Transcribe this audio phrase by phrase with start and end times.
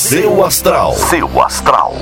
[0.00, 0.94] Seu astral.
[0.94, 1.94] Seu astral.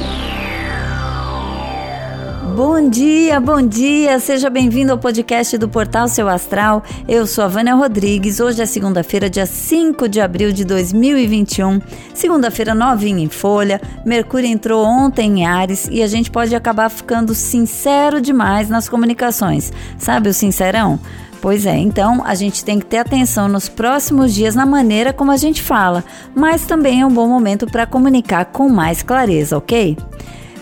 [2.54, 4.20] Bom dia, bom dia!
[4.20, 6.84] Seja bem-vindo ao podcast do Portal Seu Astral.
[7.08, 8.38] Eu sou a Vânia Rodrigues.
[8.38, 11.80] Hoje é segunda-feira, dia 5 de abril de 2021.
[12.14, 13.80] Segunda-feira novinha em folha.
[14.06, 19.72] Mercúrio entrou ontem em Ares e a gente pode acabar ficando sincero demais nas comunicações.
[19.98, 21.00] Sabe o sincerão?
[21.40, 25.30] Pois é, então a gente tem que ter atenção nos próximos dias na maneira como
[25.30, 29.96] a gente fala, mas também é um bom momento para comunicar com mais clareza, ok?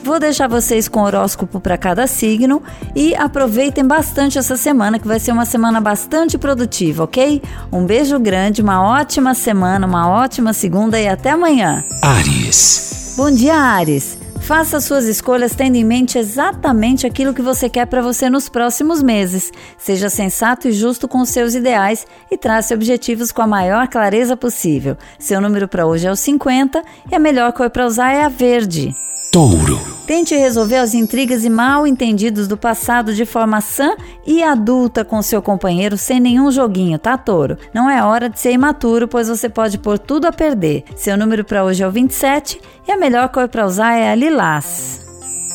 [0.07, 2.63] Vou deixar vocês com horóscopo para cada signo
[2.95, 7.43] e aproveitem bastante essa semana, que vai ser uma semana bastante produtiva, ok?
[7.73, 11.83] Um beijo grande, uma ótima semana, uma ótima segunda e até amanhã.
[12.03, 13.15] Ares.
[13.17, 14.26] Bom dia, Ares.
[14.47, 19.03] Faça suas escolhas tendo em mente exatamente aquilo que você quer para você nos próximos
[19.03, 19.51] meses.
[19.77, 24.97] Seja sensato e justo com seus ideais e trace objetivos com a maior clareza possível.
[25.19, 28.29] Seu número para hoje é o 50 e a melhor cor para usar é a
[28.29, 28.95] verde.
[29.33, 29.96] Touro.
[30.07, 35.21] Tente resolver as intrigas e mal entendidos do passado de forma sã e adulta com
[35.21, 37.59] seu companheiro sem nenhum joguinho, tá, touro?
[37.75, 40.85] Não é hora de ser imaturo, pois você pode pôr tudo a perder.
[40.95, 44.15] Seu número para hoje é o 27 e a melhor cor para usar é a
[44.15, 45.01] lilás.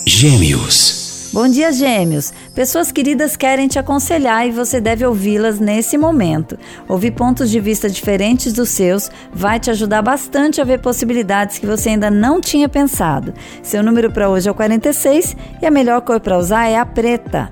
[0.05, 1.29] Gêmeos.
[1.31, 2.33] Bom dia, Gêmeos.
[2.53, 6.59] Pessoas queridas querem te aconselhar e você deve ouvi-las nesse momento.
[6.87, 11.65] Ouvir pontos de vista diferentes dos seus vai te ajudar bastante a ver possibilidades que
[11.65, 13.33] você ainda não tinha pensado.
[13.63, 16.85] Seu número para hoje é o 46 e a melhor cor para usar é a
[16.85, 17.49] preta.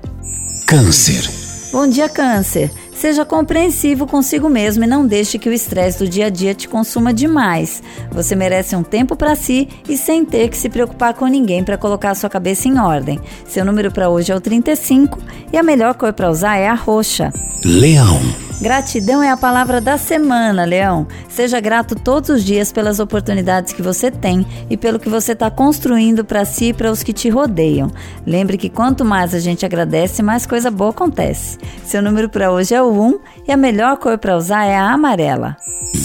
[0.66, 1.30] Câncer.
[1.72, 2.70] Bom dia, Câncer.
[3.00, 6.68] Seja compreensivo consigo mesmo e não deixe que o estresse do dia a dia te
[6.68, 7.82] consuma demais.
[8.12, 11.78] Você merece um tempo para si e sem ter que se preocupar com ninguém para
[11.78, 13.18] colocar sua cabeça em ordem.
[13.46, 15.18] Seu número para hoje é o 35
[15.50, 17.32] e a melhor cor para usar é a roxa.
[17.64, 18.49] Leão.
[18.60, 21.06] Gratidão é a palavra da semana, Leão.
[21.30, 25.50] Seja grato todos os dias pelas oportunidades que você tem e pelo que você está
[25.50, 27.90] construindo para si e para os que te rodeiam.
[28.26, 31.56] Lembre que quanto mais a gente agradece, mais coisa boa acontece.
[31.86, 34.92] Seu número para hoje é o 1 e a melhor cor para usar é a
[34.92, 35.56] amarela.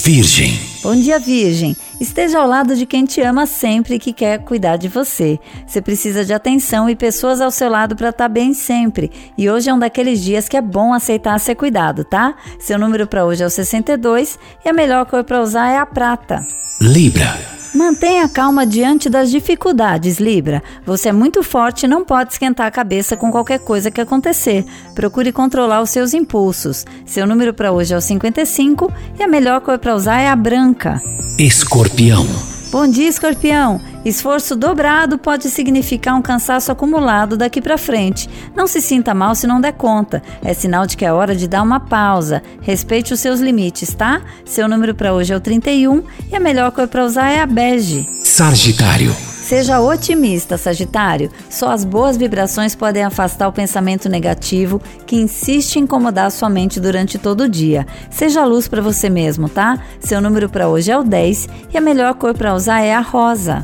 [0.06, 0.54] Virgem.
[0.84, 1.76] Bom dia, Virgem.
[2.00, 5.40] Esteja ao lado de quem te ama sempre e que quer cuidar de você.
[5.66, 9.10] Você precisa de atenção e pessoas ao seu lado para estar tá bem sempre.
[9.36, 12.36] E hoje é um daqueles dias que é bom aceitar ser cuidado, tá?
[12.60, 15.88] Seu número para hoje é o 62 e a melhor cor para usar é a
[15.88, 16.46] prata.
[16.80, 17.55] Libra.
[17.76, 20.64] Mantenha calma diante das dificuldades, Libra.
[20.86, 24.64] Você é muito forte e não pode esquentar a cabeça com qualquer coisa que acontecer.
[24.96, 26.86] Procure controlar os seus impulsos.
[27.06, 30.36] Seu número para hoje é o 55 e a melhor cor para usar é a
[30.38, 31.02] branca.
[31.38, 32.26] Escorpião.
[32.72, 33.95] Bom dia, escorpião!
[34.06, 38.30] Esforço dobrado pode significar um cansaço acumulado daqui para frente.
[38.56, 40.22] Não se sinta mal se não der conta.
[40.44, 42.44] É sinal de que é hora de dar uma pausa.
[42.62, 44.22] Respeite os seus limites, tá?
[44.46, 47.48] Seu número para hoje é o 31 e a melhor cor para usar é a
[47.48, 48.06] bege.
[48.24, 49.12] Sagitário.
[49.46, 51.32] Seja otimista, Sagitário.
[51.50, 56.80] Só as boas vibrações podem afastar o pensamento negativo que insiste em incomodar sua mente
[56.80, 57.88] durante todo o dia.
[58.12, 59.80] Seja luz para você mesmo, tá?
[60.00, 63.02] Seu número para hoje é o 10 e a melhor cor para usar é a
[63.02, 63.64] rosa.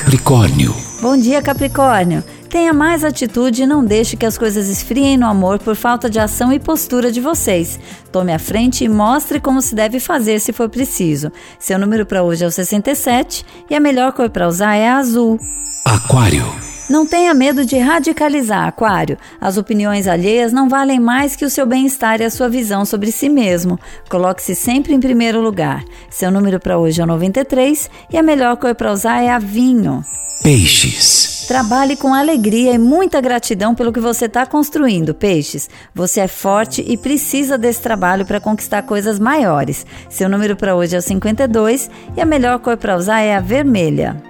[0.00, 0.74] Capricórnio.
[1.02, 2.24] Bom dia, Capricórnio.
[2.48, 6.18] Tenha mais atitude e não deixe que as coisas esfriem no amor por falta de
[6.18, 7.78] ação e postura de vocês.
[8.10, 11.30] Tome a frente e mostre como se deve fazer se for preciso.
[11.58, 14.96] Seu número para hoje é o 67 e a melhor cor para usar é a
[14.96, 15.38] azul.
[15.84, 16.69] Aquário.
[16.90, 19.16] Não tenha medo de radicalizar, Aquário.
[19.40, 23.12] As opiniões alheias não valem mais que o seu bem-estar e a sua visão sobre
[23.12, 23.78] si mesmo.
[24.08, 25.84] Coloque-se sempre em primeiro lugar.
[26.10, 29.38] Seu número para hoje é o 93 e a melhor cor para usar é a
[29.38, 30.04] vinho.
[30.42, 31.46] Peixes.
[31.46, 35.70] Trabalhe com alegria e muita gratidão pelo que você está construindo, peixes.
[35.94, 39.86] Você é forte e precisa desse trabalho para conquistar coisas maiores.
[40.08, 43.40] Seu número para hoje é o 52 e a melhor cor para usar é a
[43.40, 44.29] vermelha.